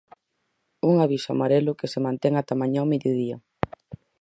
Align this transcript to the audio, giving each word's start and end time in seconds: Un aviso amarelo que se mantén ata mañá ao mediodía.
Un 0.89 0.95
aviso 1.05 1.29
amarelo 1.33 1.77
que 1.79 1.87
se 1.93 2.03
mantén 2.05 2.33
ata 2.41 2.59
mañá 2.61 2.79
ao 2.81 2.91
mediodía. 2.93 3.37